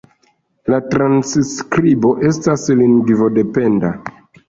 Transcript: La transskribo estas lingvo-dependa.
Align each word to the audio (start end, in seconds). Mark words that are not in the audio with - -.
La 0.73 0.79
transskribo 0.95 2.15
estas 2.33 2.67
lingvo-dependa. 2.83 3.97